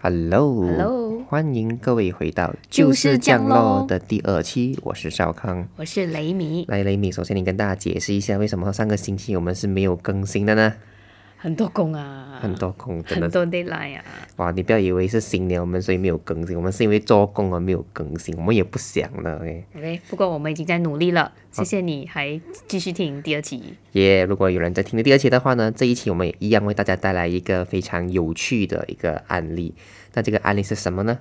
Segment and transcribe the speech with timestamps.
[0.00, 5.66] Hello，, 欢迎各位回到就是降落的第二期，我是少康。
[5.74, 10.72] 我是雷米，来，雷米，首先你跟大家解释一下，为什么上个星期我们是没有更新的呢？
[11.40, 14.04] 很多工啊，很多工，真的是很多 deadline 啊，
[14.36, 14.50] 哇！
[14.50, 19.36] 你不要以为是新年我们所以没有更新，我们是因为做工而没有更新，我们也不想的。
[19.36, 23.62] OK，OK，不过我们已经在努力了，谢谢你还继续听第二期。
[23.92, 29.72] 耶如果有人在听的第二期的话呢，这一期我们也一样为大家带来一个非常有趣的一个案例。
[30.14, 31.18] 那这个案例是什么呢？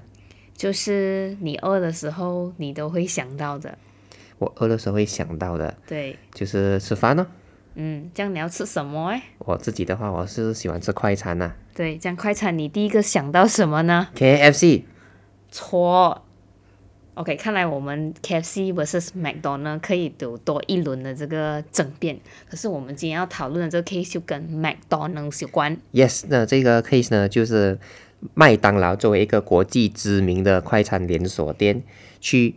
[0.56, 3.78] 就是你饿的时候，你都会想到的。
[4.40, 7.26] 我饿的时候会想到的，对，就是吃饭呢、
[7.80, 9.22] 嗯，这样你要吃什么哎？
[9.38, 14.82] 我自己的话，我是喜欢吃快餐呐、对，这样快餐你第一个想到什么呢？KFC
[15.52, 16.24] 错。
[17.14, 22.20] OK，看来我们 KFC vs McDonald 可以有多一轮的这个争辩。
[22.48, 25.76] 可是我们今天要讨论的这个 case 就跟 McDonald 有关。
[25.94, 27.80] Yes，那这个 case 呢，就是
[28.36, 31.82] 麦当劳作为一个国际知名的快餐连锁店，
[32.20, 32.56] 去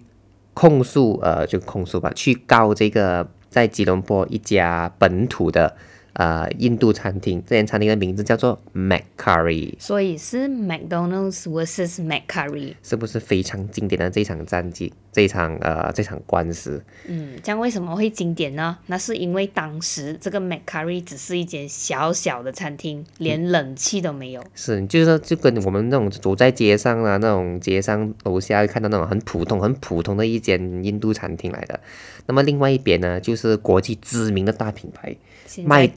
[0.53, 5.77] 控诉呃，就控诉吧，去告这个在吉隆坡一家本土的
[6.21, 12.75] 呃印度餐厅，这间餐厅的名字叫做 Mac Curry，所以是 McDonald's vs Mac Curry，。
[12.83, 14.93] 是不是非常经典的这场战绩？
[15.13, 16.85] 这场呃这场官司？
[17.09, 18.77] 嗯，这样为什么会经典呢？
[18.87, 24.45] 那是因为当时这个 Mac Curry 只是一间小小的餐厅，连冷气都没有。
[24.55, 31.81] 是，就是说就跟我们那种走在街上啊，那种街上楼下会看到那种很普通、很普通的一间印度餐厅来的。
[32.27, 35.17] 那么另外一边呢，就是国际知名的大品牌
[35.65, 35.93] 麦在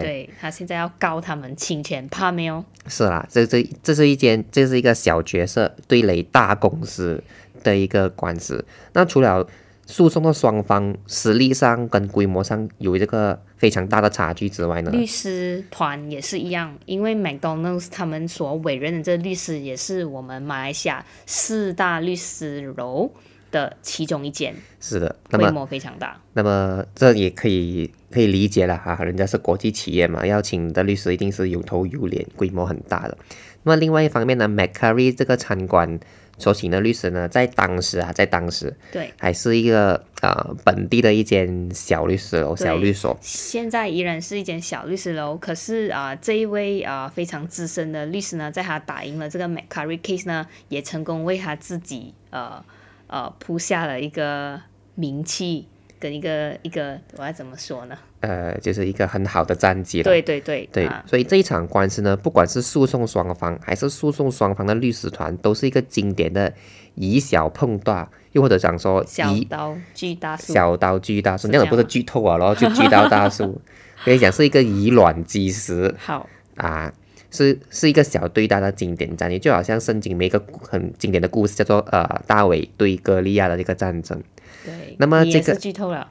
[0.00, 2.64] 对他现在要告他们侵权，怕没有？
[2.86, 7.22] 是啦，这这这是一间，这是一个小角色对垒大公司
[7.62, 8.64] 的一个官司。
[8.92, 9.46] 那除了
[9.86, 23.10] 诉讼的双方实力上跟规模上有这个非常大的差距之外呢，律师团也是一样，因为 McDonald's 他们所委任的这律师也是我们马来西亚四大律师楼
[23.50, 25.16] 的其中一间，是的。
[25.30, 26.20] 规模非常大。
[26.32, 33.16] 那么这也可以可以理解了哈，人家是国际企业嘛，要请的律师一定是有头有脸，规模很大的。
[33.64, 35.98] 那么另外一方面呢，McCurry 这个餐馆
[36.38, 52.64] 所请的律师呢，在当时啊，在当时对，还是一个呃本地的一间小律师楼、小律所，现在依然是一间小律师楼，可是啊、这一位啊、非常资深的律师呢，在他打赢了这个 McCurry case 呢，也成功为他自己呃
[53.08, 54.60] 呃铺下了一个
[54.94, 55.66] 名气
[55.98, 57.98] 跟一个一个我要怎么说呢？
[58.20, 60.04] 呃，就是一个很好的战绩了。
[60.04, 66.52] 对对对对，啊，所以这一场官司呢，不管是诉讼双方还是诉讼双方的律师团，都是一个经典的
[66.94, 73.60] 以小碰大，又或者讲说以小刀锯大树，小刀锯大树，是这样子不是剧透啊，然后就锯到大树。
[74.04, 76.92] 可以讲是一个以卵击石好，啊，
[77.30, 84.22] 是是一个小对大的经典战役，就好像圣经里面一个很经典的故事，叫做呃大卫对歌利亚的这个战争。
[84.64, 86.08] 对，那么这个剧透了，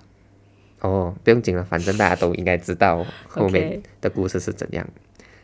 [0.81, 4.87] 哦，不用紧了，反正大家都应该知道后面的故事是怎样。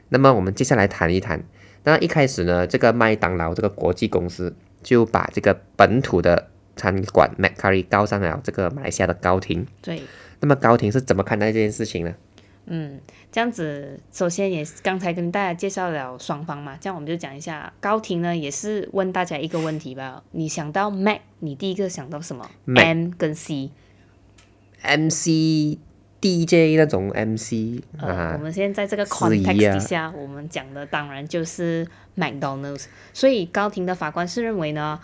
[0.10, 1.44] 那么我们接下来谈一谈，
[1.84, 9.66] 那一开始呢，这个麦当劳这个国际公司就把这个本土的餐馆 McCurry 告上了这个马来西亚的高庭。
[9.82, 10.02] 对。
[10.40, 12.14] 那么高庭是怎么看待这件事情呢？
[12.66, 23.68] 嗯，这样子，首先也是刚才跟大家介绍了双方嘛，这样我们就讲一下高庭呢，也是问大家一个问题吧，你想到 Mac，你第一个想到什么？Mac？M 跟 C，MC
[26.22, 28.35] DJ 那种 MC 呃，啊。
[28.38, 29.74] 我，们现在在这个 context 啊。
[29.74, 31.85] 底下，我们讲的当然就是
[32.16, 35.01] McDonald's，所以高庭的法官是认为呢，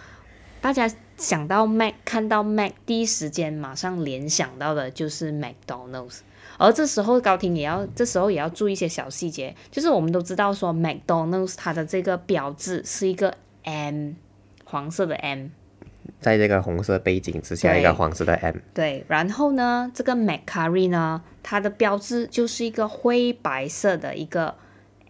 [0.62, 6.20] 大家想到 Mac，看到 Mac，第一时间马上联想到的就是 McDonald's。
[6.60, 13.34] 而这时候高婷也要，这时候也要注意一些小细节，就是我们都知道说 McDonald's 它的这个标志是一个
[13.64, 14.12] M，
[14.66, 15.48] 黄色的 M，
[16.20, 24.56] 在这个红色背景之下，一个黄色的 M，对，然后呢，这个 McCurry 呢，它的标志就是一个灰白色的一个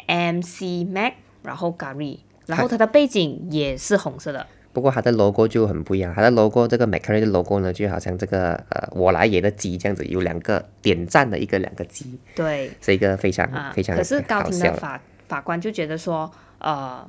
[0.06, 4.46] MC Mac，然后 Curry，然后它的背景也是红色的。
[4.72, 14.44] 不过它的 logo 就很不一样，它的 logo 这个 McCarry 的 logo 呢，就好像这个呃我来也的鸡这样子，有两个点赞的一个两个鸡，对是一个非常、啊，非常可是高。
[14.44, 17.08] 庭的法法官就觉得说，呃，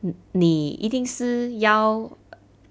[0.00, 2.10] 你你一定是要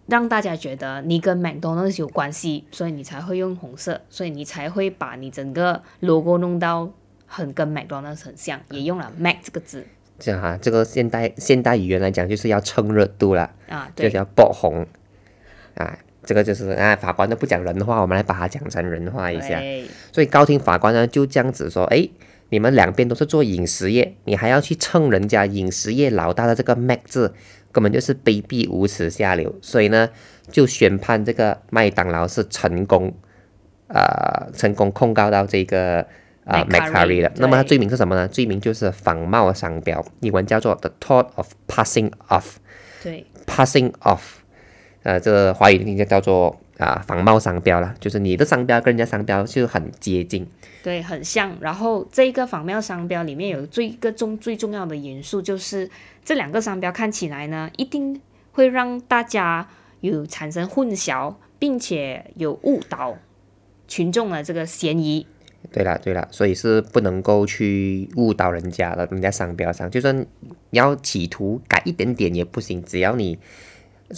[0.06, 6.90] 让大家觉得你跟 McDonald's 有关系，所以你才会用红色，所以你才会把你整个 logo 弄到
[7.26, 9.86] 很跟 McDonald's 很像，也用了 Mac 这个字
[10.20, 14.86] 这样哈，这个现代现代语言来讲，就是要蹭热度啦，啊，对就是要爆红
[15.76, 15.98] 啊。
[16.24, 19.62] 这个就是啊，法官都不讲人话，我们来把它讲成人话一下。
[20.12, 22.12] 所以高庭法官呢就这样子说，诶，
[22.50, 27.34] 你们两边都是做饮食业，你还要去蹭人家饮食业老大的这个 Mac 字，
[27.72, 29.56] 根本就是卑鄙无耻下流。
[29.62, 30.10] 所以呢，
[30.52, 33.14] 就宣判这个麦当劳是成功，
[33.88, 36.06] 呃，成功控告到这个
[36.48, 37.32] 呃 Macquarie，Macquarie 的。
[37.36, 38.28] 那么它罪名是什么呢？
[38.28, 42.56] 罪名就是仿冒商标，英文叫做 the tort of passing off。
[43.04, 44.22] 对 passing off，
[45.04, 50.48] 呃，这个华语应该叫做啊、仿冒商标啦，就是你的商标跟人家商标就很接近。
[50.84, 51.56] 对，很像。
[51.60, 55.90] 然后这个仿冒商标里面有最一个重最重要的元素，就是
[56.24, 58.20] 这两个商标看起来呢，一定
[58.52, 59.68] 会让大家
[60.02, 63.18] 有产生混淆，并且有误导
[63.88, 65.26] 群众的这个嫌疑。
[65.72, 70.18] 对啦，对啦，所以是不能够去误导人家的，人家商标上，就算
[70.70, 73.38] 你要企图改一点点也不行，只要你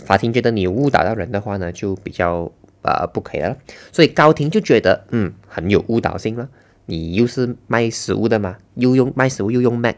[0.05, 2.51] 法庭觉得你误导到人的话呢，就比较
[2.83, 3.57] 呃不可以了。
[3.91, 6.49] 所以高庭就觉得嗯很有误导性了，
[6.85, 9.95] 你又是卖食物的嘛，又用卖食物又用麦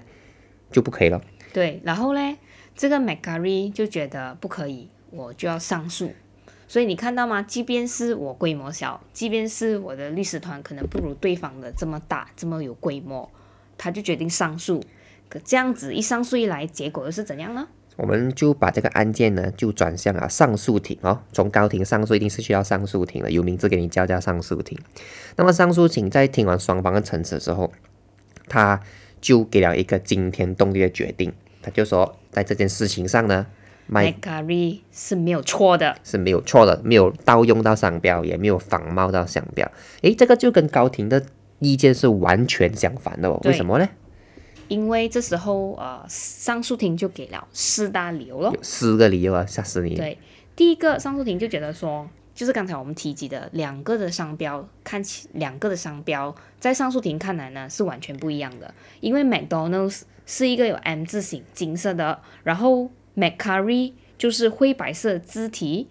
[0.71, 1.21] 就不可以了。
[1.53, 2.38] 对，然后呢，
[2.75, 6.12] 这个 Macquarie 就觉得不可以，我就要上诉。
[6.71, 7.41] 所以你看到吗？
[7.41, 13.29] 即便是我规模小，即便是我的律师团可能不如对方的这么大，这么有规模，
[13.77, 14.81] 他就决定上诉。
[15.27, 17.68] 可这样子一上诉一来，结果又是怎样呢？
[17.97, 21.21] 我们就把这个案件呢，就转向了上诉庭哦。
[21.33, 24.79] 从高庭上诉，一定是需要上诉庭的，有名字给你叫叫上诉庭。
[25.35, 27.74] 那么上诉庭在听完双方的陈词之后，
[28.47, 28.79] 他
[29.19, 33.47] 就给了一个惊天动地的决定，他就说，在这件事情上呢，
[33.88, 35.98] 麦 Macquarie 是没有错的。
[36.04, 39.69] 是没有错的，没有盗用到商标，也没有仿冒到商标。
[40.01, 41.24] 诶，这个就跟高庭的
[41.60, 43.39] 意见是完全相反的哦。
[43.44, 43.89] 为什么呢？
[44.68, 48.54] 因为这时候呃，上诉庭就给了四大理由了。
[48.62, 49.95] 四个理由啊，吓死你！
[49.95, 50.18] 对，
[50.56, 62.89] 第一个上诉庭就觉得说，就是刚才我们提及的两个的商标，看起两个的商标在上诉庭看来呢是完全不一样的，因为 McDonald's 是一个有 M 字形金色的，然后
[63.21, 65.88] Macquarie 就是灰白色肢体。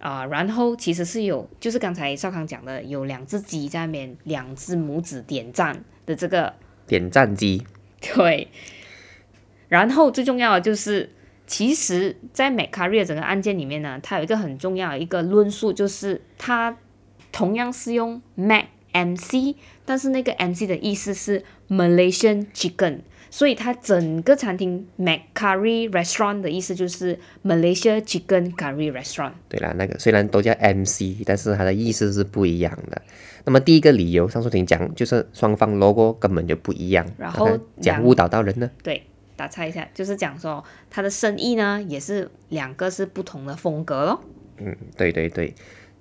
[0.00, 6.52] 啊、然后其实是有，就是刚才少康讲的，有两只鸡在那边，两只拇指点赞的这个
[6.86, 7.64] 点赞机
[8.14, 8.48] 对，
[9.68, 11.08] 然后最重要的就是，
[11.46, 16.76] 其实，在 Macquarie 的整个案件里面呢，它有一个很重要的一个论述，就是它
[17.32, 19.56] 同样是用 Mac MC，
[19.86, 22.98] 但是那个 MC 的意思是 Malaysian Chicken，
[23.34, 29.32] 所以它整个餐厅 Macquarie Restaurant 的意思就是 Malaysia Chicken Curry Restaurant。
[29.48, 33.02] 对啦，那个虽然都叫 MC，但是它的意思是不一样的。
[33.44, 38.70] 那么第一个理由，上诉庭讲就是双方 logo 根本就不一样，然后那讲两误导到人呢？
[38.84, 39.02] 对，
[39.34, 44.20] 打岔一下，就是讲说它的生意呢，也是两个是不同的风格咯。
[44.96, 45.52] 对对对，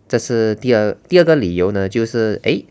[0.08, 2.64] 这是第二第二个理由呢，就是诶，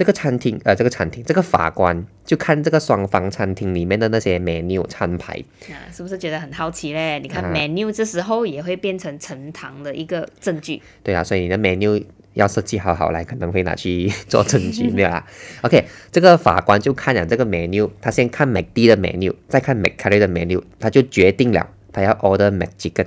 [0.00, 5.34] 这个餐厅呃，这个餐厅这个法官就看这个双方餐厅里面的那些 menu 餐牌，
[5.68, 7.20] 啊，是不是觉得很好奇嘞？
[7.20, 10.80] 你看啊 menu 这时候也会变成呈堂的一个证据。
[11.02, 12.02] 对啊，所以你的 menu
[12.32, 15.22] 要设计好好来，可能会拿去做证据， 没有啦。
[15.60, 23.04] OK，这个法官就看了这个 menu，他先看 McD 的 menu，再看 McCurry 的 menu，他就决定了他要 order McChicken。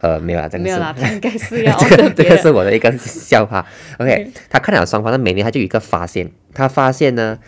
[0.00, 1.76] 呃，没有啦，这个是没有啦，他应该是要
[2.14, 3.66] 这个是我的一个笑话。
[3.98, 7.38] OK，他看了双方的 menu，他就有一个发现，他发现呢，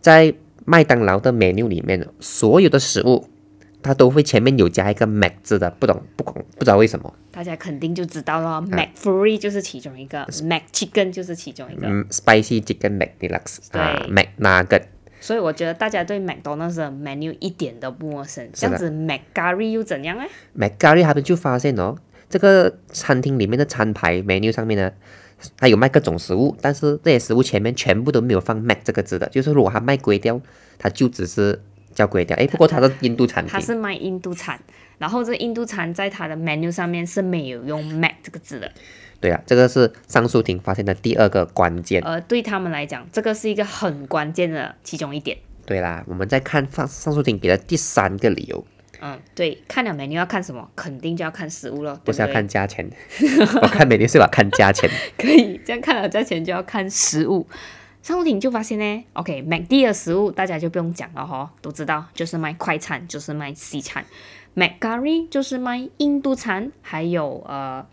[0.00, 3.28] 在麦当劳的 menu 里面，所有的食物
[3.82, 7.14] 它都会前面有加一个 Mac 字的，不懂不懂不知道为什么。
[7.30, 8.60] 大家肯定就知道了。
[8.62, 11.86] Mac Free 就是其中一个，Mac Chicken 就是其中一个。
[11.86, 14.82] 嗯，Spicy Chicken Mac Deluxe 啊对，Mac Nugget。
[15.26, 18.48] 所以我觉得大家对 McDonald's 的 menu 一点都不陌生。
[18.52, 20.22] 这样子 McGarry 又怎样呢
[20.56, 21.96] ？McGarry 他们就发现哦，
[22.30, 24.92] 这个餐厅里面的餐牌 menu 上面呢，
[25.58, 30.40] 它有卖各种食物，但是这些食物前面全部都没有放 Mac 这个字的，就是如果他卖龟雕，
[30.78, 31.60] 它就只是
[31.96, 32.36] 叫龟雕。
[32.36, 34.60] 诶，不过它是印度产品，它是卖印度产，
[34.98, 38.70] 然后这印度产在它的 menu 上面是没有用 Mac 这个字的。
[39.18, 42.00] 对啊，这个是上诉庭发现的第二个关键。
[42.04, 45.38] 而对他们来讲，这个是一个很关键的其中一点。
[45.64, 48.64] 对啦，我们再看上上诉庭给的第三个理由，
[49.00, 50.70] 嗯，对，看了 menu 要看什么？
[50.76, 52.88] 肯定就要看食物了，不是要看价钱，
[53.62, 54.88] 我看 menu 是要看价钱。
[55.18, 57.46] 可以这样看了价钱就要看食物。
[58.06, 64.04] 上诉庭就发现呢，OK，MacD 的食物大家就不用讲了哈，都知道就是卖快餐，就是卖西餐。
[64.54, 67.84] McGarry 就是卖印度餐，还有呃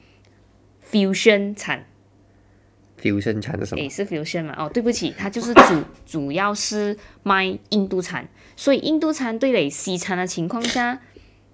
[0.88, 1.88] fusion 餐
[3.02, 3.82] ，fusion 餐是什么？
[3.82, 4.54] 也，是 fusion 嘛？
[4.56, 11.02] 哦，对不起，它就是主 主要是卖印度餐，所以印度餐对垒西餐的情况下，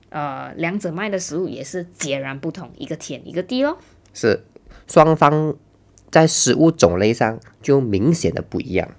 [0.09, 3.77] 呃，两者卖的食物也是截然不同，一个甜一个地咯。
[4.13, 4.43] 是
[4.85, 5.55] 双方
[6.11, 8.89] 在食物种类上就明显的不一样。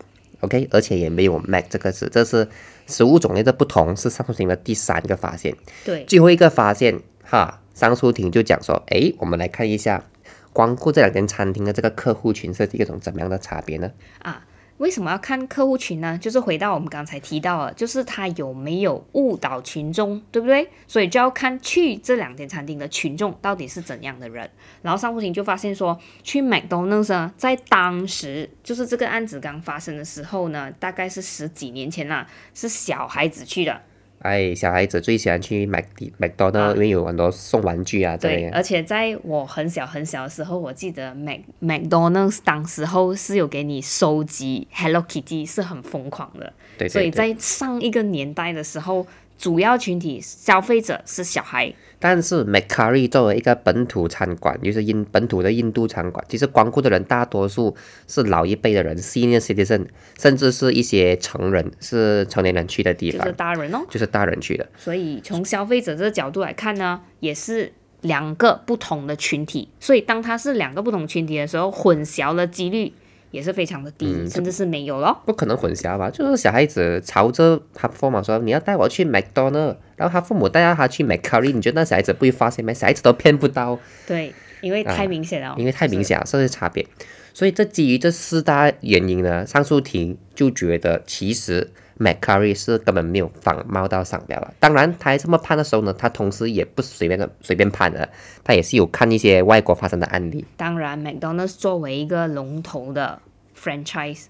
[0.41, 2.49] ，OK，而且也没有 Mac 这个词，这是
[2.87, 5.57] 食物种类的不同，是上述庭的第三个发现。
[5.85, 10.05] 对，最后一个发现，哈，上述庭就讲说，诶，我们来看一下
[10.53, 13.91] 光顾这两间餐厅的这个客户群是一种怎么样的差别呢？
[14.21, 14.45] 啊，
[14.81, 16.17] 为什么要看客户群呢？
[16.17, 20.67] 就是回到我们刚才提到的，就是他有没有误导群众，对不对？
[20.89, 24.51] 所以就要看去这两间餐厅的群众到底是怎样的人。
[24.81, 33.83] 然后上诉庭就发现说，去 McDonald's 呢，在当时就是这个案子刚发生的时候呢，大概是十几年前啦，是小孩子去的。
[34.21, 35.85] 哎，小孩子最喜欢去麦
[36.17, 38.57] 麦当劳，因为有很多送玩具啊之类对，的。
[38.57, 46.53] 而且在我很小很小的时候，我记得 Mac McDonald's 当时候是有给你收集 Hello Kitty，是很疯狂的。
[46.79, 47.11] 对所以。
[47.11, 49.07] 在上一个年代的时候，
[49.41, 51.73] 主要群体消费者是小孩。
[51.99, 57.75] 但是 McCurry 作为一个本土餐馆，就是印本土的印度餐馆，其实光顾的人大多数
[58.07, 59.87] 是老一辈的人，senior citizen，
[60.19, 63.81] 甚至是一些成人，是成年人去的地方就是，大人哦。
[63.89, 64.67] 就是大人去的。
[64.77, 69.71] 所以从消费者这个角度来看呢，也是两个不同的群体。
[69.79, 72.93] 所以当它是两个不同群体的时候，混淆的几率
[73.31, 75.23] 也是非常的低，嗯甚至是没有咯。
[75.25, 76.11] 不可能混淆吧？
[76.11, 82.73] 就是小孩子朝着他父母说你要带我去 McDonald，然后他父母带到他去 McCurry，你觉得那小孩子不会发现吗？
[82.73, 83.79] 小孩子都骗不到。
[84.07, 86.87] 对，因为太明显了，啊因为太明显了，这是差别。
[87.33, 91.71] 所以这基于这四大原因呢，上诉庭就觉得其实
[92.01, 94.55] McCurry 是根本没有仿冒到商标了。
[94.59, 98.09] 当然，他这么判的时候呢，他同时也不是随便的随便判的，
[98.43, 100.47] 他也是有看一些外国发生的案例。
[100.57, 103.21] 当然，McDonald's 作为一个龙头的
[103.55, 104.25] franchise，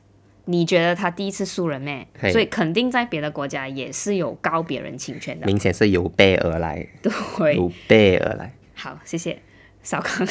[0.47, 2.09] 你觉得他第一次输人咩？
[2.33, 5.47] 所以肯定在别的国家也是有告别人侵权的。
[5.47, 8.53] 明显是有备而来，对，有备而来。
[8.75, 9.41] 好，谢谢
[9.85, 10.27] 少康。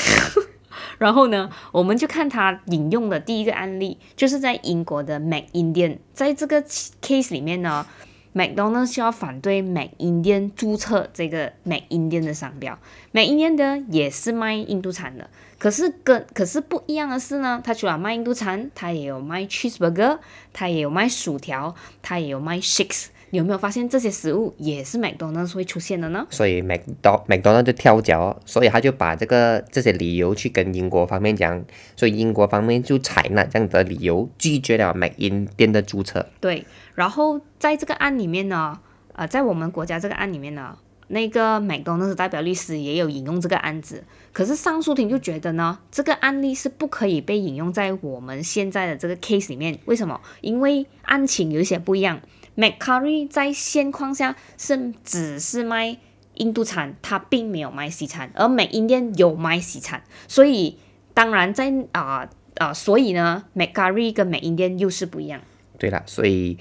[0.97, 7.85] 然后呢，我们就看他引用的第一个案例，就是在英国的 Mac Indian，在这个 case 里面呢
[8.33, 12.77] ，McDonald's 需要反对 Mac Indian 注册这个 Mac Indian 的商标。
[13.11, 20.19] Mac Indian 呢也是卖印度餐的，可是跟可是不一样的是呢，它除了卖印度餐，它也有卖 cheeseburger，
[20.53, 23.07] 它也有卖薯条，它也有卖 shakes。
[23.31, 26.25] 你有没有发现这些食物也是 McDonald's 会出现的呢？
[26.29, 31.63] 所以 McDo McDonald 就跳脚，所以他就把这个这些理由去跟英国方面讲，
[31.95, 36.25] 所以英国方面就采纳这样的理由，拒绝了 Mac Indian 的注册。
[36.39, 38.79] 对，然后在这个案里面呢，
[39.13, 40.75] 呃，在我们国家这个案里面呢，
[41.09, 49.77] 那个 McDonald's 代表律师也有引用这个案子，可是上诉庭就觉得呢，这个案例是不可以被引用在我们现在的这个 case 里面。
[49.85, 50.19] 为什么？
[50.41, 52.19] 因为案情有一些不一样。
[52.55, 55.97] McCurry 在现况下是只是卖
[56.35, 60.77] 印度餐，他并没有卖西餐，而美印店有卖西餐，所以
[61.13, 65.39] 当然在啊啊、所以呢，McCurry 跟美印店又是不一样。
[65.77, 66.57] 对了，所以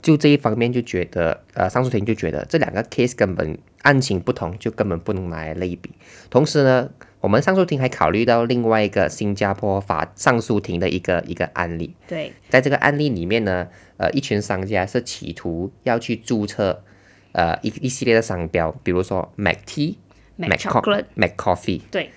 [0.00, 5.90] 就这一方面就觉得，呃，上诉庭就觉得这两个 case 根本案情不同，就根本不能拿来类比。
[6.30, 6.90] 同时呢，
[7.22, 16.82] 我们上诉庭还考虑到另外一个新加坡法上诉庭的一个一个案例，对，在这个案例里面呢，呃，一群商家是企图要去注册，
[17.32, 19.96] 呃，一一系列的商标，比如说 Mac Tea、
[20.36, 22.10] Mac Chocolate，Mac Coffee 对。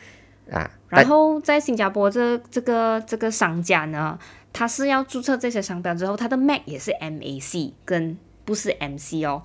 [0.51, 4.19] 啊，然后在新加坡这这个这个商家呢，
[4.53, 9.41] 他是要注册这些商标之后，他的 Mac 也是 MAC 跟不是 MC 哦。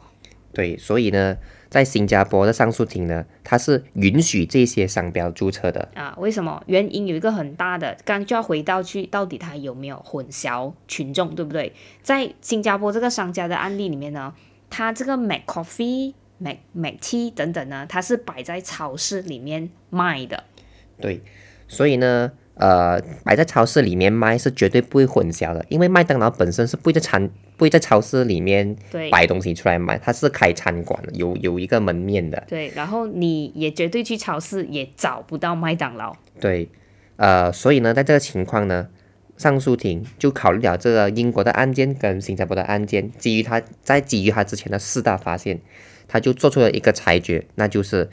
[0.53, 1.37] 对，所以呢，
[1.69, 5.89] 在新加坡的上诉庭呢，它是允许这些商标注册的。
[5.95, 6.61] 啊，为什么？
[6.67, 11.73] 原因有一个很大的，刚就要回到去，到底它有没有混淆群众，对不对？
[12.03, 14.35] 在新加坡这个商家的案例里面呢，
[14.69, 20.43] 它这个 Mac Coffee、Mac Mac Tea 等等呢，它是摆在超市里面卖的。
[21.01, 21.23] 对，
[21.69, 27.31] 所以呢，呃，摆在超市里面卖是绝对不会混淆的，因为麦当劳本身是不会在餐
[27.61, 32.43] 不会在超市里面对摆东西出来卖，它是开餐馆的，有有一个门面的。
[32.49, 36.17] 对，然后你也绝对去超市也找不到麦当劳。
[36.41, 36.71] 对，
[37.17, 38.89] 呃，所以呢，在这个情况呢，
[39.37, 45.61] 上诉庭就考虑了这个英国的案件跟新加坡的案件，基于他在基于他之前的四大发现，
[46.09, 48.09] 他就做出了一个裁决，那就是，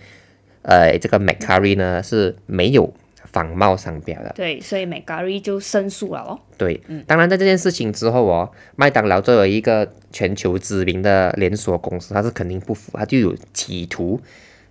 [0.64, 2.94] 呃，这个 McCurry 呢是没有
[3.32, 4.34] 仿冒商标的。
[4.36, 6.40] 对，所以 McGarry 就申诉了哦。
[6.58, 14.20] 对，嗯当然在这件事情之后哦，麦当劳作为一个全球知名的连锁公司，它是肯定不服，它就有企图，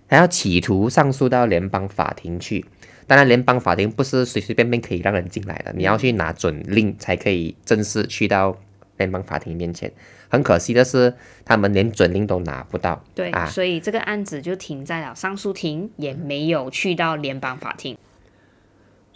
[0.07, 2.65] 还要企图上诉到联邦法庭去。
[3.05, 8.57] 当然，联邦法庭不是随随便便可以让人进来的，你要去拿准令才可以正式去到
[8.97, 9.89] 联邦法庭面前。
[10.27, 11.13] 很可惜的是，
[11.45, 13.01] 他们连准令都拿不到。
[13.15, 17.97] 对，啊所以这个案子就停在了上诉庭，也没有去到联邦法庭。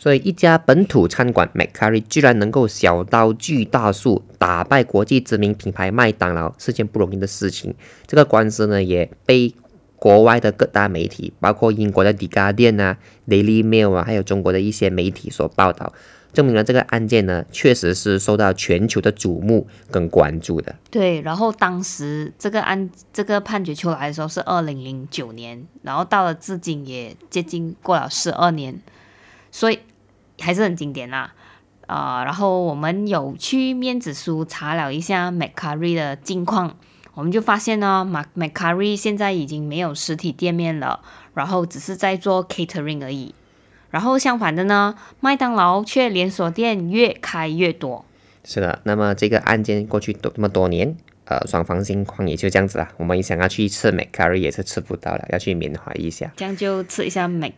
[0.02, 7.76] 所以一家本土餐馆 McCarry 居然能够小刀锯大树，打败国际知名品牌麦当劳，是件不容易的事情。
[8.08, 9.54] 这个官司呢，也被
[9.98, 12.98] 国外的各大媒体，包括英国的《The Guardian》啊、
[13.32, 15.94] 《Daily Mail》啊，还有中国的一些媒体所报道，
[16.34, 20.76] 证明了这个案件呢，确实是受到全球的瞩目跟关注的。
[20.90, 28.82] 对，然后当时这个案这个判决出来的时候是二零零九年，然后到了至今也接近过了十二年，
[29.52, 29.78] 所以
[30.42, 31.34] 还是很经典啦。
[31.88, 36.78] 啊、然后我们有去面子书查了一下 McCurry 的近况，
[37.14, 41.02] 我们就发现呢，Mac McCurry 现在已经没有实体店面了，
[41.34, 43.36] 然后只是在做 catering 而已。
[43.90, 48.06] 然后相反的呢，麦当劳却连锁店越开越多。
[48.46, 50.96] 是的，那么这个案件过去多那么多年，
[51.26, 52.88] 呃，双方情况也就这样子了。
[52.96, 56.32] 我们想要去吃 McCurry 也是吃不到了，要去缅怀一下。
[56.38, 57.52] 这样就吃一下 Mac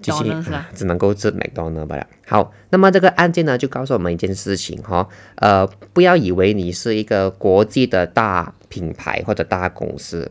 [0.00, 0.68] 继续 Donald's 啦。
[0.74, 2.06] 只能够吃麦当劳罢了。
[2.26, 10.30] 好，那么这个案件呢，就告诉我们一件事情哈，呃，不要以为你是一个国际的大品牌或者大公司，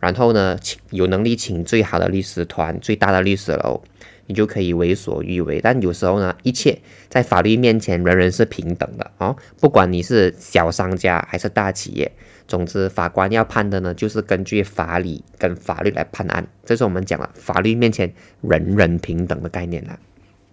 [0.00, 3.82] 然后呢，请有能力请最好的律师团、最大的律师楼，
[4.26, 5.60] 你就可以为所欲为。
[5.60, 6.78] 但有时候呢，一切
[7.08, 12.10] 在法律面前人人是平等的哦，不管你是小商家还是大企业。
[12.48, 19.98] 总之，法官要判的呢，就是根据法理跟法律来判案，这是我们讲了法律面前人人平等的概念啦。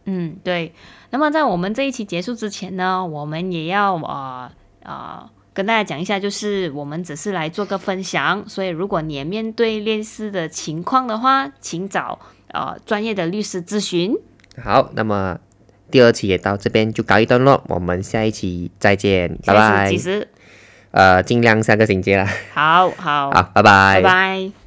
[0.06, 0.74] 嗯，对。
[1.12, 4.52] 那么在我们这一期结束之前呢，我们也要呃
[4.82, 12.20] 呃跟大家讲一下，就是我们只是来做个分享，所以如果你也面对类似的情况的话，请找
[12.54, 14.16] 呃专业的律师咨询。
[14.64, 15.38] 好，那么
[15.92, 20.04] 第二期也到这边就告一段落，我们下一期再见，拜拜下一次几。
[20.04, 20.28] 时？
[20.92, 22.26] 呃，尽量下个星期啦。
[22.54, 24.02] 好好，好，拜拜。
[24.02, 24.63] 拜拜。